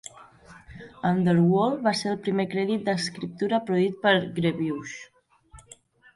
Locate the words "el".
2.13-2.17